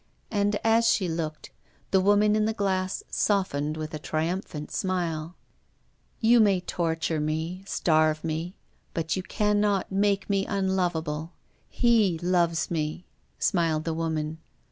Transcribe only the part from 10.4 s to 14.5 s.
unlovable. He loves me!" smiled the woman.